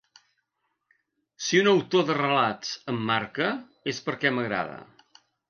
Si 1.47 1.61
un 1.63 1.69
autor 1.73 2.07
de 2.07 2.15
relats 2.21 2.73
em 2.95 2.99
marca, 3.11 3.51
és 3.93 4.01
perquè 4.09 4.35
m'agrada. 4.41 4.83